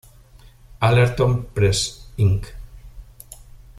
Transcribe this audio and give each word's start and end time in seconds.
Allerton 0.79 1.45
Press, 1.53 2.09
Inc. 2.17 2.55